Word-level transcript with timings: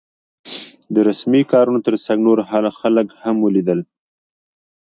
د 0.93 0.95
رسمي 1.09 1.41
کارونو 1.51 1.79
تر 1.87 1.95
څنګ 2.05 2.19
نور 2.27 2.39
خلک 2.79 3.07
هم 3.21 3.35
ولیدل. 3.45 3.79